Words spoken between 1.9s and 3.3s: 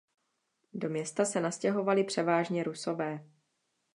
převážně Rusové.